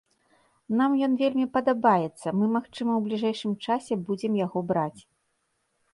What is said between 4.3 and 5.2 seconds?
яго браць.